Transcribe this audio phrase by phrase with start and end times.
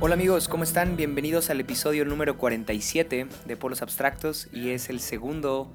[0.00, 0.96] Hola amigos, ¿cómo están?
[0.96, 5.72] Bienvenidos al episodio número 47 de Polos Abstractos y es el segundo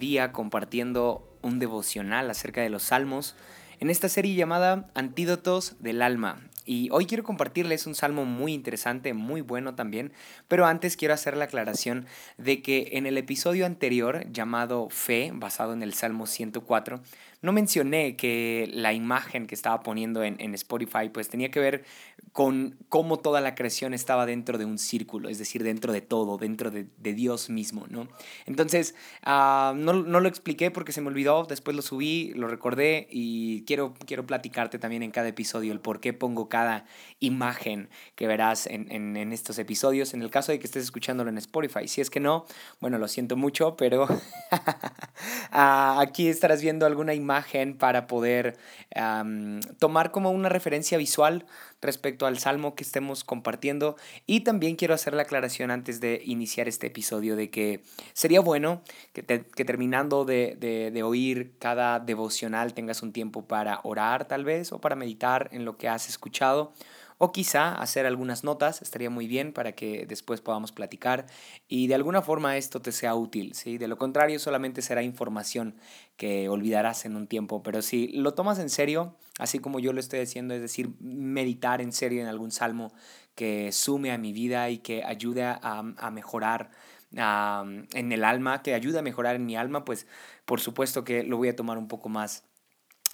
[0.00, 3.36] día compartiendo un devocional acerca de los salmos
[3.78, 6.40] en esta serie llamada Antídotos del Alma.
[6.66, 10.12] Y hoy quiero compartirles un salmo muy interesante, muy bueno también,
[10.46, 15.72] pero antes quiero hacer la aclaración de que en el episodio anterior llamado Fe, basado
[15.72, 17.00] en el Salmo 104,
[17.42, 21.84] no mencioné que la imagen que estaba poniendo en, Spotify pues tenía que ver
[22.32, 26.38] con cómo toda la creación estaba dentro de un círculo, es decir, dentro de todo,
[26.38, 28.08] dentro de, de Dios mismo, ¿no?
[28.46, 28.94] Entonces,
[29.26, 33.64] uh, no, no, lo expliqué porque se me olvidó, después lo subí, lo recordé y
[33.64, 36.84] quiero, quiero platicarte también en cada episodio el por qué pongo cada
[37.18, 41.30] imagen que verás en, en, en estos episodios, en el caso de que estés escuchándolo
[41.30, 41.88] en Spotify.
[41.88, 42.46] Si es que no,
[42.80, 44.08] bueno, lo siento mucho, pero uh,
[45.50, 48.56] aquí estarás viendo alguna imagen para poder
[49.78, 51.46] tomar como una referencia visual
[51.80, 53.96] respecto al salmo que estemos compartiendo.
[54.26, 58.82] Y también quiero hacer la aclaración antes de iniciar este episodio de que sería bueno
[59.12, 64.26] que, te, que terminando de, de, de oír cada devocional tengas un tiempo para orar
[64.26, 66.72] tal vez o para meditar en lo que has escuchado
[67.22, 71.26] o quizá hacer algunas notas, estaría muy bien para que después podamos platicar
[71.68, 73.76] y de alguna forma esto te sea útil, ¿sí?
[73.76, 75.74] De lo contrario solamente será información
[76.16, 80.00] que olvidarás en un tiempo, pero si lo tomas en serio, así como yo lo
[80.00, 82.90] estoy haciendo, es decir, meditar en serio en algún salmo
[83.34, 86.70] que sume a mi vida y que ayude a, a mejorar
[87.12, 90.06] uh, en el alma, que ayude a mejorar en mi alma, pues
[90.46, 92.49] por supuesto que lo voy a tomar un poco más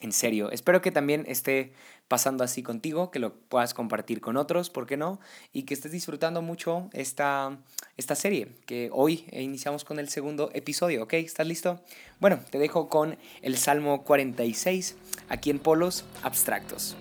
[0.07, 0.51] en serio.
[0.51, 1.73] Espero que también esté
[2.09, 5.21] pasando así contigo, que lo puedas compartir con otros, ¿por qué no?
[5.53, 7.59] Y que estés disfrutando mucho esta,
[7.97, 11.15] esta serie, que hoy iniciamos con el segundo episodio, ¿ok?
[11.15, 11.81] ¿Estás listo?
[12.21, 14.97] Bueno, te dejo con el Salmo 46,
[15.29, 16.97] aquí en Polos Abstractos.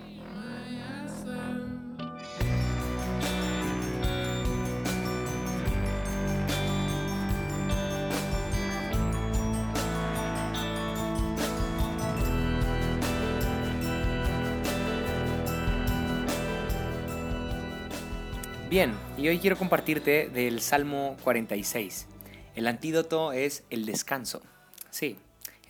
[18.76, 22.08] Bien, y hoy quiero compartirte del Salmo 46.
[22.56, 24.42] El antídoto es el descanso.
[24.90, 25.16] Sí,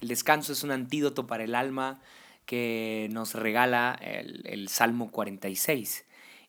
[0.02, 2.02] el descanso es un antídoto para el alma
[2.48, 6.04] que nos regala el, Salmo 46.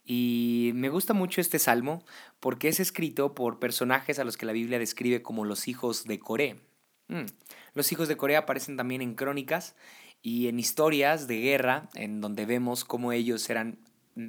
[0.06, 2.02] Y me gusta mucho este salmo
[2.40, 6.18] porque es escrito por personajes a los que la Biblia describe como los hijos de
[6.18, 6.62] Coré.
[7.08, 7.26] Mm.
[7.74, 9.76] Los hijos de Coré aparecen también en crónicas
[10.22, 13.78] y en historias de guerra, en donde vemos cómo ellos eran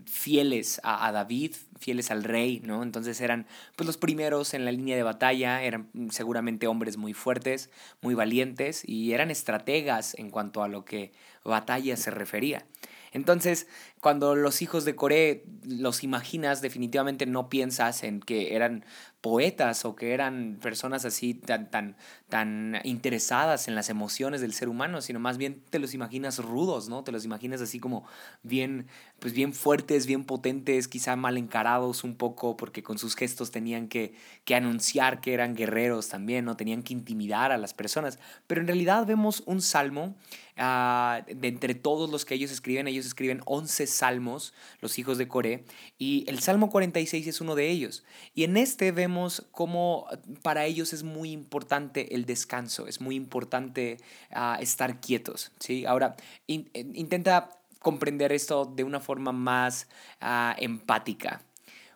[0.05, 2.83] fieles a, a, David, fieles al rey, ¿no?
[2.83, 7.69] Entonces eran pues los primeros en la línea de batalla, eran seguramente hombres muy fuertes,
[8.01, 12.65] muy valientes y eran estrategas en cuanto a lo que batalla se refería.
[13.13, 13.67] Entonces,
[14.01, 18.85] cuando los hijos de Coré los imaginas, definitivamente no piensas en que eran
[19.21, 21.97] poetas o que eran personas así tan, tan,
[22.29, 26.89] tan interesadas en las emociones del ser humano, sino más bien te los imaginas rudos,
[26.89, 27.03] ¿no?
[27.03, 28.05] Te los imaginas así como
[28.43, 28.87] bien,
[29.19, 33.87] pues bien fuertes, bien potentes, quizá mal encarados un poco, porque con sus gestos tenían
[33.87, 34.13] que,
[34.45, 36.55] que anunciar que eran guerreros también, ¿no?
[36.55, 38.19] Tenían que intimidar a las personas.
[38.45, 40.15] Pero en realidad vemos un salmo,
[40.57, 45.27] uh, de entre todos los que ellos escriben, ellos escriben 11 salmos, los hijos de
[45.27, 45.63] Coré,
[45.97, 48.03] y el Salmo 46 es uno de ellos.
[48.35, 50.05] Y en este vemos cómo
[50.43, 53.97] para ellos es muy importante el descanso, es muy importante
[54.35, 55.51] uh, estar quietos.
[55.59, 55.85] ¿sí?
[55.85, 57.56] Ahora, in, intenta
[57.87, 59.87] comprender esto de una forma más
[60.21, 61.41] uh, empática.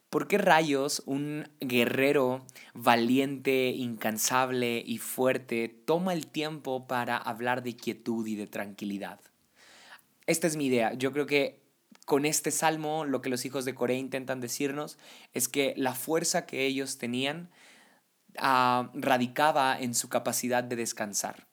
[0.09, 7.75] ¿Por qué rayos un guerrero valiente, incansable y fuerte toma el tiempo para hablar de
[7.75, 9.19] quietud y de tranquilidad?
[10.27, 10.93] Esta es mi idea.
[10.93, 11.59] Yo creo que
[12.05, 14.97] con este salmo lo que los hijos de Corea intentan decirnos
[15.33, 17.49] es que la fuerza que ellos tenían
[18.37, 21.50] uh, radicaba en su capacidad de descansar.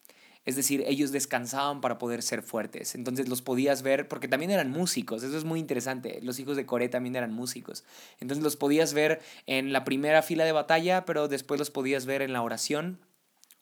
[0.49, 2.95] Es decir, ellos descansaban para poder ser fuertes.
[2.95, 6.21] Entonces los podías ver, porque también eran músicos, eso es muy interesante.
[6.23, 7.85] Los hijos de Coré también eran músicos.
[8.19, 12.23] Entonces los podías ver en la primera fila de batalla, pero después los podías ver
[12.23, 12.99] en la oración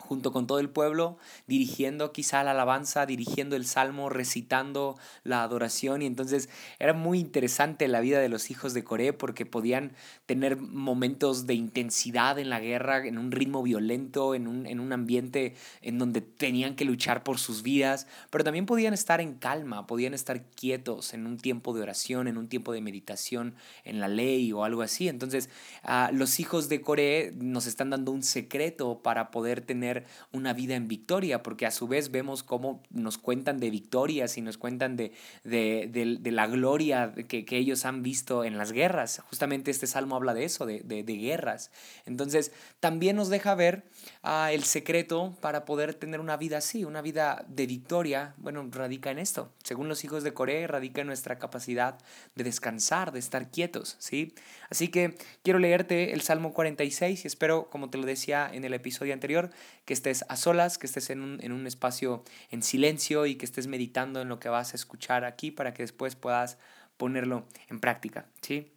[0.06, 6.02] junto con todo el pueblo, dirigiendo quizá la alabanza, dirigiendo el salmo, recitando la adoración.
[6.02, 6.48] Y entonces
[6.78, 9.92] era muy interesante la vida de los hijos de Coré porque podían
[10.26, 14.92] tener momentos de intensidad en la guerra, en un ritmo violento, en un, en un
[14.92, 19.86] ambiente en donde tenían que luchar por sus vidas, pero también podían estar en calma,
[19.86, 23.54] podían estar quietos en un tiempo de oración, en un tiempo de meditación
[23.84, 25.08] en la ley o algo así.
[25.08, 25.48] Entonces,
[25.84, 29.95] uh, los hijos de Coré nos están dando un secreto para poder tener
[30.32, 34.42] una vida en victoria, porque a su vez vemos cómo nos cuentan de victorias y
[34.42, 35.12] nos cuentan de,
[35.44, 39.22] de, la gloria que, que, ellos han visto en las guerras.
[39.28, 41.70] Justamente este salmo habla de eso, de, guerras.
[42.04, 43.84] Entonces, también nos deja ver
[44.22, 48.34] uh, el secreto para poder tener una vida así, una vida de victoria.
[48.36, 49.52] Bueno, radica en esto.
[49.62, 51.98] Según los hijos de Corea, radica en nuestra capacidad
[52.34, 54.34] de descansar, de estar quietos, ¿sí?
[54.70, 58.74] Así que quiero leerte el Salmo 46 y espero, como te lo decía en el
[58.74, 59.50] episodio anterior,
[59.86, 63.46] que estés a solas, que estés en un, en un espacio en silencio y que
[63.46, 66.58] estés meditando en lo que vas a escuchar aquí para que después puedas
[66.98, 68.26] ponerlo en práctica.
[68.42, 68.72] ¿sí?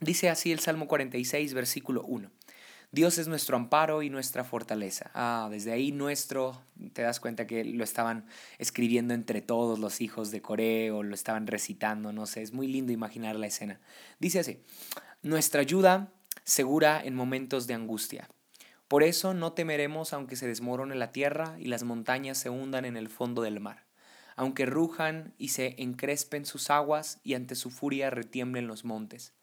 [0.00, 2.30] Dice así el Salmo 46, versículo 1.
[2.90, 5.10] Dios es nuestro amparo y nuestra fortaleza.
[5.12, 6.62] Ah, desde ahí nuestro,
[6.94, 8.24] te das cuenta que lo estaban
[8.58, 12.66] escribiendo entre todos los hijos de Coré o lo estaban recitando, no sé, es muy
[12.66, 13.78] lindo imaginar la escena.
[14.18, 14.62] Dice así,
[15.20, 16.14] nuestra ayuda
[16.44, 18.26] segura en momentos de angustia.
[18.88, 22.96] Por eso no temeremos aunque se desmorone la tierra y las montañas se hundan en
[22.96, 23.84] el fondo del mar,
[24.34, 29.34] aunque rujan y se encrespen sus aguas y ante su furia retiemblen los montes.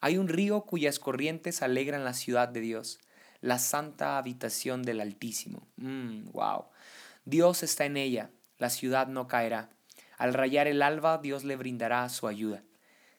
[0.00, 2.98] Hay un río cuyas corrientes alegran la ciudad de Dios,
[3.42, 5.68] la santa habitación del Altísimo.
[5.76, 6.64] Mm, wow.
[7.26, 9.68] Dios está en ella, la ciudad no caerá.
[10.16, 12.62] Al rayar el alba, Dios le brindará su ayuda.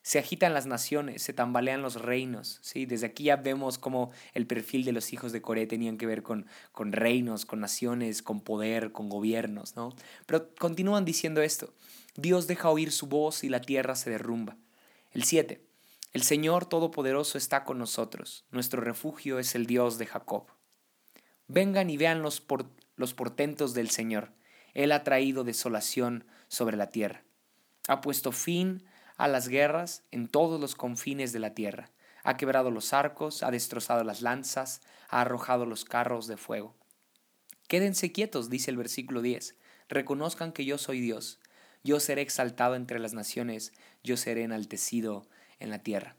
[0.01, 2.60] Se agitan las naciones, se tambalean los reinos.
[2.62, 2.86] ¿sí?
[2.86, 6.24] Desde aquí ya vemos cómo el perfil de los hijos de Corea tenían que ver
[6.24, 9.75] con, con reinos, con naciones, con poder, con gobiernos.
[9.75, 9.94] ¿no?
[10.25, 11.74] Pero continúan diciendo esto.
[12.16, 14.57] Dios deja oír su voz y la tierra se derrumba.
[15.12, 15.66] El 7.
[16.12, 18.45] El Señor Todopoderoso está con nosotros.
[18.52, 20.48] Nuestro refugio es el Dios de Jacob.
[21.48, 24.31] Vengan y vean los, por, los portentos del Señor.
[24.74, 27.24] Él ha traído desolación sobre la tierra.
[27.88, 28.84] Ha puesto fin
[29.19, 31.92] a las guerras en todos los confines de la tierra.
[32.24, 36.74] Ha quebrado los arcos, ha destrozado las lanzas, ha arrojado los carros de fuego.
[37.68, 39.57] Quédense quietos, dice el versículo 10.
[39.89, 41.42] Reconozcan que yo soy Dios.
[41.83, 43.74] Yo seré exaltado entre las naciones,
[44.06, 45.27] yo seré enaltecido
[45.60, 46.16] en la tierra.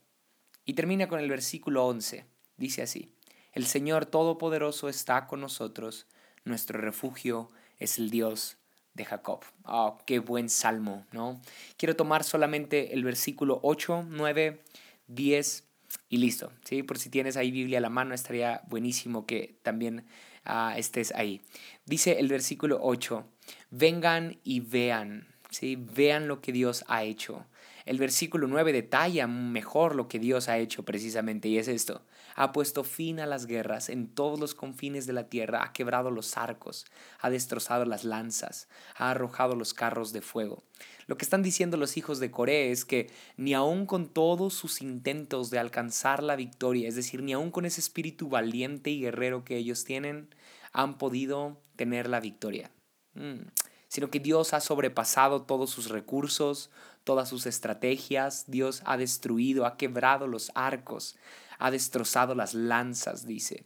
[0.67, 2.27] Y termina con el versículo 11.
[2.59, 3.15] Dice así,
[3.53, 6.07] El Señor Todopoderoso está con nosotros,
[6.45, 7.49] nuestro refugio
[7.79, 8.60] es el Dios
[8.95, 9.41] de Jacob.
[9.65, 11.41] Oh, qué buen salmo, ¿no?
[11.77, 14.61] Quiero tomar solamente el versículo 8, 9,
[15.07, 15.65] 10
[16.09, 16.83] y listo, ¿sí?
[16.83, 20.05] Por si tienes ahí Biblia a la mano, estaría buenísimo que también
[20.47, 21.41] uh, estés ahí.
[21.85, 23.25] Dice el versículo 8,
[23.71, 25.77] vengan y vean, ¿sí?
[25.77, 27.47] Vean lo que Dios ha hecho.
[27.91, 32.03] El versículo 9 detalla mejor lo que Dios ha hecho precisamente y es esto.
[32.37, 36.13] Ha puesto fin a las guerras en todos los confines de la tierra, ha quebrado
[36.13, 36.87] los arcos,
[37.19, 40.63] ha destrozado las lanzas, ha arrojado los carros de fuego.
[41.09, 44.83] Lo que están diciendo los hijos de Coré es que ni aun con todos sus
[44.83, 49.43] intentos de alcanzar la victoria, es decir, ni aun con ese espíritu valiente y guerrero
[49.43, 50.33] que ellos tienen,
[50.73, 52.71] han podido tener la victoria.
[53.15, 53.49] Mm.
[53.91, 56.71] Sino que Dios ha sobrepasado todos sus recursos,
[57.03, 58.45] todas sus estrategias.
[58.47, 61.17] Dios ha destruido, ha quebrado los arcos,
[61.59, 63.65] ha destrozado las lanzas, dice.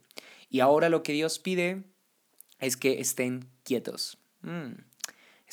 [0.49, 1.85] Y ahora lo que Dios pide
[2.59, 4.17] es que estén quietos.
[4.41, 4.73] Mm.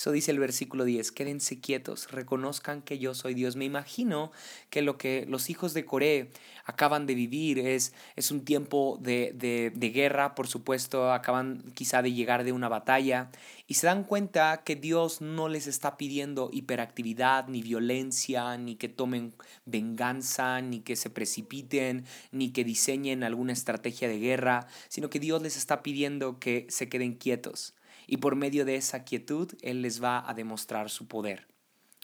[0.02, 3.56] Eso dice el versículo 10, quédense quietos, reconozcan que yo soy Dios.
[3.56, 4.32] Me imagino
[4.72, 6.32] que lo que los hijos de Coré
[6.66, 12.02] acaban de vivir es, es un tiempo de, de, de, guerra, por supuesto, acaban quizá
[12.02, 13.30] de llegar de una batalla
[13.68, 18.90] y se dan cuenta que Dios no les está pidiendo hiperactividad, ni violencia, ni que
[18.90, 19.36] tomen
[19.68, 25.44] venganza, ni que se precipiten, ni que diseñen alguna estrategia de guerra, sino que Dios
[25.44, 27.76] les está pidiendo que se queden quietos
[28.12, 31.48] y por medio de esa quietud Él les va a demostrar su poder.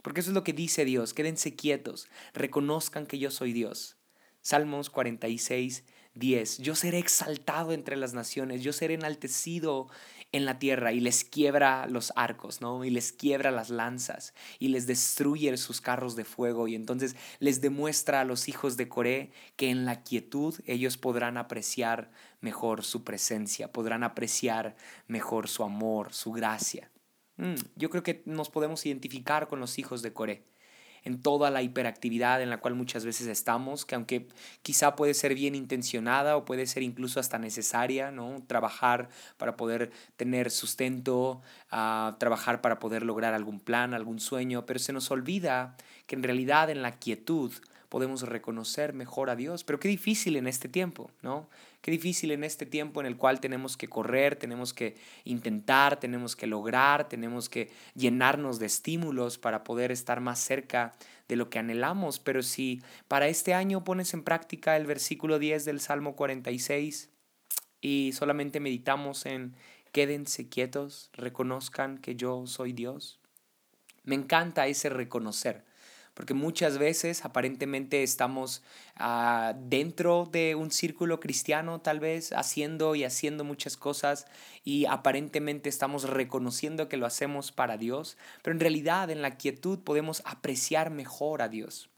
[0.02, 3.98] Porque eso es lo que dice Dios, quédense quietos, reconozcan que yo soy Dios.
[4.42, 5.84] Salmos 46,
[6.14, 6.60] 10.
[6.60, 9.90] Yo seré exaltado entre las naciones, yo seré enaltecido
[10.32, 12.84] en la tierra y les quiebra los arcos, ¿no?
[12.84, 17.62] Y les quiebra las lanzas y les destruye sus carros de fuego y entonces les
[17.62, 23.04] demuestra a los hijos de Coré que en la quietud ellos podrán apreciar mejor su
[23.04, 24.76] presencia, podrán apreciar
[25.08, 26.92] mejor su amor, su gracia.
[27.38, 30.44] Mm, yo creo que nos podemos identificar con los hijos de Coré.
[31.08, 34.28] En toda la hiperactividad en la cual muchas veces estamos, que aunque
[34.62, 38.44] quizá puede ser bien intencionada o puede ser incluso hasta necesaria, ¿no?
[38.46, 44.80] Trabajar para poder tener sustento, uh, trabajar para poder lograr algún plan, algún sueño, pero
[44.80, 47.54] se nos olvida que en realidad en la quietud
[47.90, 49.64] podemos reconocer mejor a Dios.
[49.64, 51.50] Pero qué difícil en este tiempo, ¿no?
[51.82, 56.36] Qué difícil en este tiempo en el cual tenemos que correr, tenemos que intentar, tenemos
[56.36, 60.94] que lograr, tenemos que llenarnos de estímulos para poder estar más cerca
[61.28, 62.20] de lo que anhelamos.
[62.20, 67.10] Pero si para este año pones en práctica el versículo 10 del Salmo 46
[67.80, 69.56] y solamente meditamos en
[69.92, 73.20] quédense quietos, reconozcan que yo soy Dios.
[74.04, 75.67] Me encanta ese reconocer
[76.18, 78.64] porque muchas veces aparentemente estamos
[78.96, 84.26] ah, dentro de un círculo cristiano tal vez haciendo y haciendo muchas cosas
[84.64, 89.78] y aparentemente estamos reconociendo que lo hacemos para Dios, pero en realidad en la quietud
[89.78, 91.92] podemos apreciar mejor a Dios.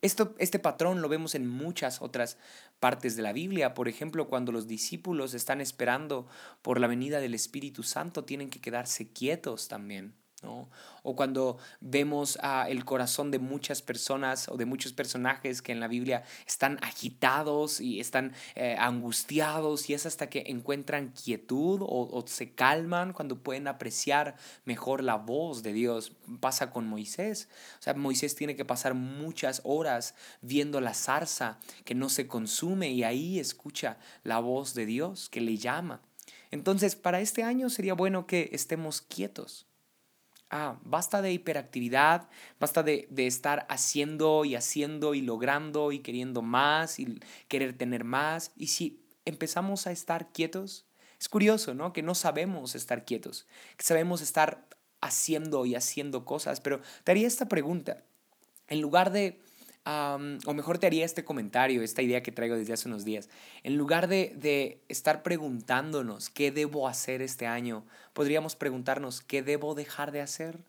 [0.00, 2.38] Esto, este patrón lo vemos en muchas otras
[2.80, 3.74] partes de la Biblia.
[3.74, 6.26] Por ejemplo, cuando los discípulos están esperando
[6.62, 10.14] por la venida del Espíritu Santo, tienen que quedarse quietos también.
[10.46, 15.88] O cuando vemos el corazón de muchas personas o de muchos personajes que en la
[15.88, 22.26] Biblia están agitados y están eh, angustiados y es hasta que encuentran quietud o, o,
[22.26, 26.12] se calman cuando pueden apreciar mejor la voz de Dios.
[26.40, 27.48] Pasa con Moisés.
[27.78, 32.90] O sea, Moisés tiene que pasar muchas horas viendo la zarza que no se consume
[32.90, 36.00] y ahí escucha la voz de Dios que le llama.
[36.50, 39.66] Entonces, para este año sería bueno que estemos quietos
[40.50, 42.28] Ah, basta de hiperactividad,
[42.60, 48.04] basta de, de, estar haciendo y haciendo y logrando y queriendo más y querer tener
[48.04, 48.52] más.
[48.56, 50.86] Y si empezamos a estar quietos,
[51.18, 51.92] es curioso, ¿no?
[51.92, 53.46] Que no sabemos estar quietos,
[53.76, 54.68] que sabemos estar
[55.00, 58.04] haciendo y haciendo cosas, pero te haría esta pregunta.
[58.68, 59.40] En lugar de
[59.84, 63.28] o mejor te haría este comentario, esta idea que traigo desde hace unos días.
[63.62, 69.74] En lugar de, de estar preguntándonos qué debo hacer este año, podríamos preguntarnos qué debo
[69.74, 70.64] dejar de hacer.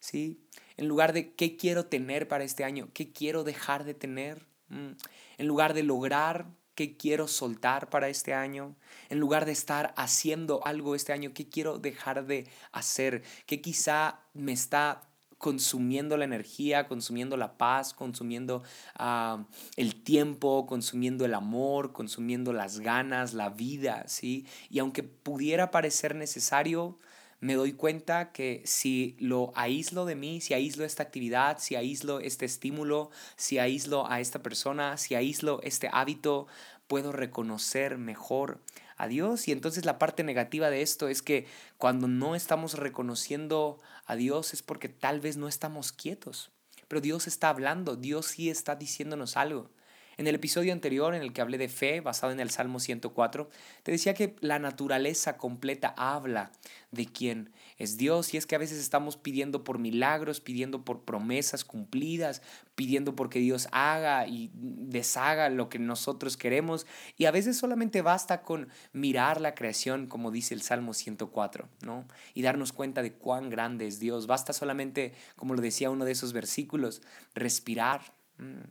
[0.00, 0.38] ¿Sí?
[0.76, 4.46] En lugar de qué quiero tener para este año, qué quiero dejar de tener.
[4.68, 4.92] Mm.
[5.38, 8.74] En lugar de lograr qué quiero soltar para este año,
[9.08, 14.20] en lugar de estar haciendo algo este año, qué quiero dejar de hacer, qué quizá
[14.32, 15.08] me está
[15.44, 18.62] consumiendo la energía, consumiendo la paz, consumiendo
[18.94, 19.44] ah,
[19.76, 24.46] el tiempo, consumiendo el amor, consumiendo las ganas, la vida, ¿sí?
[24.70, 26.98] Y aunque pudiera parecer necesario,
[27.40, 32.20] me doy cuenta que si lo aíslo de mí, si aíslo esta actividad, si aíslo
[32.20, 36.46] este estímulo, si aíslo a esta persona, si aíslo este hábito,
[36.86, 38.62] puedo reconocer mejor
[38.96, 39.48] a Dios.
[39.48, 41.46] Y entonces la parte negativa de esto es que
[41.76, 46.50] cuando no estamos reconociendo a Dios es porque tal vez no estamos quietos.
[46.88, 49.70] Pero Dios está hablando, Dios sí está diciéndonos algo.
[50.16, 53.48] En el episodio anterior en el que hablé de fe, basado en el Salmo 104,
[53.82, 56.52] te decía que la naturaleza completa habla
[56.90, 61.02] de quién es Dios y es que a veces estamos pidiendo por milagros, pidiendo por
[61.04, 62.42] promesas cumplidas,
[62.74, 68.42] pidiendo porque Dios haga y deshaga lo que nosotros queremos y a veces solamente basta
[68.42, 72.06] con mirar la creación como dice el Salmo 104, ¿no?
[72.34, 74.26] Y darnos cuenta de cuán grande es Dios.
[74.26, 77.02] Basta solamente, como lo decía uno de esos versículos,
[77.34, 78.62] respirar, mm,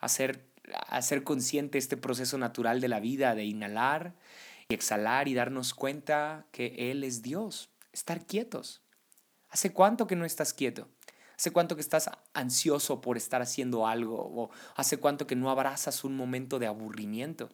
[0.00, 0.51] hacer
[0.88, 4.14] hacer consciente este proceso natural de la vida, de inhalar
[4.68, 7.70] y exhalar y darnos cuenta que Él es Dios.
[7.92, 8.82] Estar quietos.
[9.48, 10.88] ¿Hace cuánto que no estás quieto?
[11.36, 14.16] ¿Hace cuánto que estás ansioso por estar haciendo algo?
[14.16, 17.50] ¿O hace cuánto que no abrazas un momento de aburrimiento?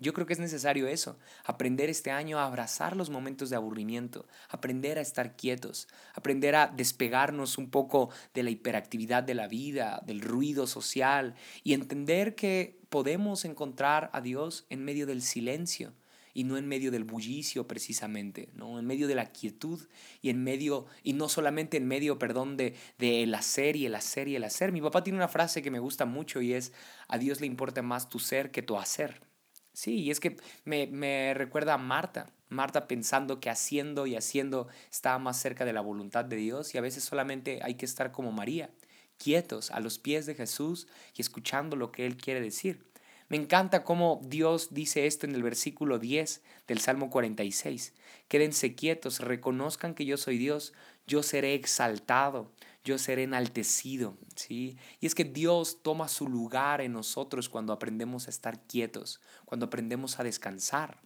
[0.00, 4.26] Yo creo que es necesario eso, aprender este año a abrazar los momentos de aburrimiento,
[4.48, 10.02] aprender a estar quietos, aprender a despegarnos un poco de la hiperactividad de la vida,
[10.04, 15.92] del ruido social y entender que podemos encontrar a Dios en medio del silencio
[16.34, 18.80] y no en medio del bullicio precisamente, ¿no?
[18.80, 19.80] En medio de la quietud
[20.20, 23.94] y en medio, y no solamente en medio, perdón, de, de el hacer y el
[23.94, 24.72] hacer y el hacer.
[24.72, 26.72] Mi papá tiene una frase que me gusta mucho y es,
[27.06, 29.20] a Dios le importa más tu ser que tu hacer.
[29.74, 32.30] Sí, y es que me, recuerda a Marta.
[32.48, 36.78] Marta pensando que haciendo y haciendo estaba más cerca de la voluntad de Dios y
[36.78, 38.70] a veces solamente hay que estar como María,
[39.18, 42.86] quietos a los pies de Jesús y escuchando lo que Él quiere decir.
[43.28, 47.94] Me encanta cómo Dios dice esto en el versículo 10 del Salmo 46.
[48.28, 50.72] Quédense quietos, reconozcan que yo soy Dios,
[51.08, 52.52] yo seré exaltado,
[52.84, 54.76] yo seré enaltecido, ¿sí?
[55.00, 59.66] Y es que Dios toma su lugar en nosotros cuando aprendemos a estar quietos, cuando
[59.66, 61.00] aprendemos a descansar.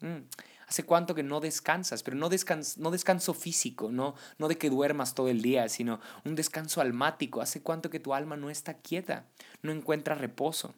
[0.00, 0.28] Mm.
[0.66, 2.02] ¿Hace cuánto que no descansas?
[2.02, 6.00] Pero no, descans no descanso físico, no, no de que duermas todo el día, sino
[6.24, 7.42] un descanso almático.
[7.42, 9.26] ¿Hace cuánto que tu alma no está quieta,
[9.62, 10.74] no encuentra reposo?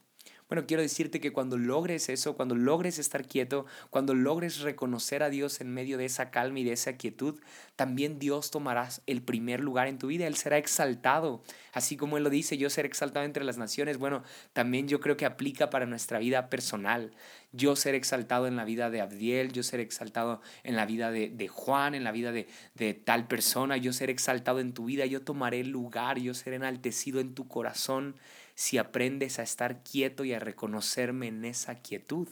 [0.49, 5.29] Bueno, quiero decirte que cuando logres eso, cuando logres estar quieto, cuando logres reconocer a
[5.29, 7.41] Dios en medio de esa calma y de esa quietud,
[7.75, 10.25] también Dios tomará el primer lugar en tu vida.
[10.29, 11.43] Él será exaltado.
[11.73, 13.99] Así como Él lo dice, yo seré exaltado entre las naciones.
[13.99, 14.23] Bueno,
[14.53, 17.11] también yo creo que aplica para nuestra vida personal.
[17.50, 21.29] Yo seré exaltado en la vida de Abdiel, yo seré exaltado en la vida de,
[21.29, 25.07] de Juan, en la vida de, de tal persona, yo seré exaltado en tu vida,
[25.07, 28.15] yo tomaré lugar, yo seré enaltecido en tu corazón
[28.56, 32.28] si aprendes a estar quieto y a reconocerme en esa quietud.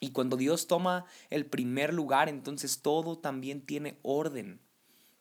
[0.00, 4.60] Y cuando Dios toma el primer lugar, entonces todo también tiene orden.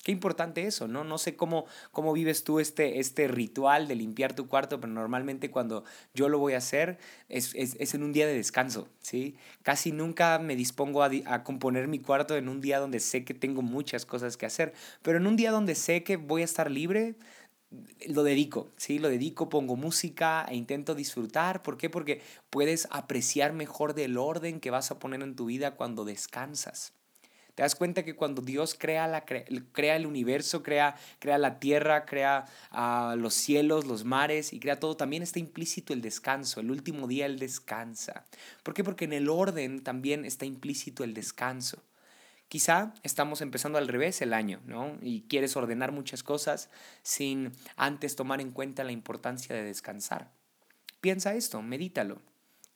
[0.03, 1.03] Qué importante eso, ¿no?
[1.03, 5.51] No sé cómo, cómo vives tú este, este ritual de limpiar tu cuarto, pero normalmente
[5.51, 5.83] cuando
[6.15, 6.97] yo lo voy a hacer
[7.29, 9.35] es, es, en un día de descanso, ¿sí?
[9.61, 13.35] Casi nunca me dispongo a, a, componer mi cuarto en un día donde sé que
[13.35, 14.73] tengo muchas cosas que hacer,
[15.03, 17.15] pero en un día donde sé que voy a estar libre,
[18.07, 18.99] lo dedico, ¿sí?
[18.99, 21.63] Lo dedico, pongo música e intento disfrutar.
[21.63, 21.89] ¿Por qué?
[21.89, 26.93] Porque puedes apreciar mejor del orden que vas a poner en tu vida cuando descansas.
[27.55, 32.05] Te das cuenta que cuando Dios crea, la, crea el universo, crea, crea la tierra,
[32.05, 36.61] crea uh, los cielos, los mares y crea todo, también está implícito el descanso.
[36.61, 38.25] El último día Él descansa.
[38.63, 38.83] ¿Por qué?
[38.83, 41.83] Porque en el orden también está implícito el descanso.
[42.51, 44.97] Quizá estamos empezando al revés el año, ¿no?
[45.01, 46.69] Y quieres ordenar muchas cosas
[47.01, 50.33] sin antes tomar en cuenta la importancia de descansar.
[50.99, 52.21] Piensa esto, medítalo.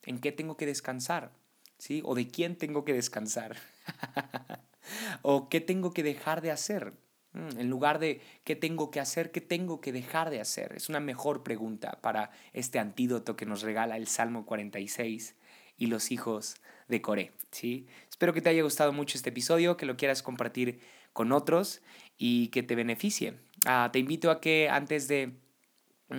[0.02, 1.30] ¿En qué tengo que descansar?
[1.76, 2.00] ¿Sí?
[2.06, 3.54] ¿O de quién tengo que descansar?
[5.20, 6.94] ¿O qué tengo que dejar de hacer?
[7.34, 10.72] Mm, en lugar de qué tengo que hacer, qué tengo que dejar de hacer.
[10.74, 15.34] Es una mejor pregunta para este antídoto que nos regala el Salmo 46
[15.76, 16.56] y los hijos
[16.88, 17.32] de Coré.
[17.50, 17.86] ¿sí?
[18.08, 20.80] Espero que te haya gustado mucho este episodio, que lo quieras compartir
[21.12, 21.80] con otros
[22.18, 23.34] y que te beneficie.
[23.66, 25.32] Ah, te invito a que antes de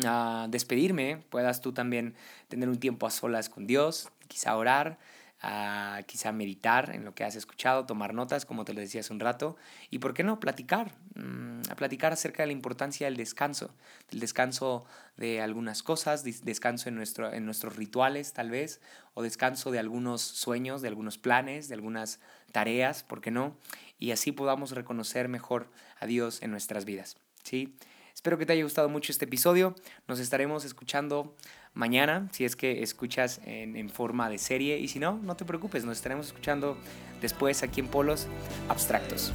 [0.05, 2.15] ah, despedirme puedas tú también
[2.47, 4.99] tener un tiempo a solas con Dios, quizá orar
[5.41, 9.13] a quizá meditar en lo que has escuchado, tomar notas, como te lo decía hace
[9.13, 9.55] un rato,
[9.91, 13.75] y por qué no, platicar, mm, a platicar acerca de la importancia del descanso,
[14.09, 18.81] del descanso de algunas cosas, descanso en, nuestro, en nuestros rituales tal vez,
[19.13, 22.19] o descanso de algunos sueños, de algunos planes, de algunas
[22.51, 23.55] tareas, ¿por qué no?
[23.99, 27.75] Y así podamos reconocer mejor a Dios en nuestras vidas, ¿sí?
[28.17, 29.75] Espero que te haya gustado mucho este episodio.
[30.07, 31.35] Nos estaremos escuchando
[31.77, 34.79] mañana, si es que escuchas en, forma de serie.
[34.79, 36.77] Y si no, no te preocupes, nos estaremos escuchando
[37.21, 38.27] después aquí en Polos
[38.67, 39.31] Abstractos.